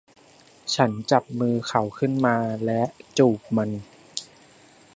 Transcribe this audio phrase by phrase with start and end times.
[0.75, 2.81] ฉันจับมือเขาขึ้นมาและ
[3.17, 3.69] จูบมัน